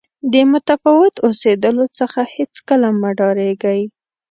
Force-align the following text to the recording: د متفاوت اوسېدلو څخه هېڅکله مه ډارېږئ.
د 0.33 0.35
متفاوت 0.51 1.15
اوسېدلو 1.27 1.85
څخه 1.99 2.21
هېڅکله 2.35 2.87
مه 3.01 3.09
ډارېږئ. 3.17 3.81